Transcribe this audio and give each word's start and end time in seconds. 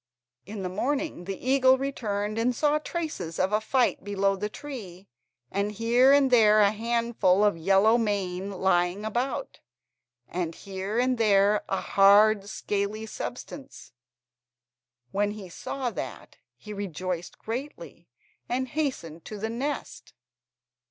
In 0.47 0.63
the 0.63 0.67
morning 0.67 1.25
the 1.25 1.37
eagle 1.37 1.77
returned 1.77 2.39
and 2.39 2.55
saw 2.55 2.79
traces 2.79 3.37
of 3.37 3.53
a 3.53 3.61
fight 3.61 4.03
below 4.03 4.35
the 4.35 4.49
tree, 4.49 5.07
and 5.51 5.73
here 5.73 6.11
and 6.11 6.31
there 6.31 6.59
a 6.59 6.71
handful 6.71 7.43
of 7.43 7.55
yellow 7.55 7.99
mane 7.99 8.49
lying 8.49 9.05
about, 9.05 9.59
and 10.27 10.55
here 10.55 10.97
and 10.97 11.19
there 11.19 11.61
a 11.69 11.79
hard 11.81 12.49
scaly 12.49 13.05
substance; 13.05 13.91
when 15.11 15.33
he 15.33 15.49
saw 15.49 15.91
that 15.91 16.37
he 16.57 16.73
rejoiced 16.73 17.37
greatly, 17.37 18.07
and 18.49 18.69
hastened 18.69 19.23
to 19.25 19.37
the 19.37 19.51
nest. 19.51 20.15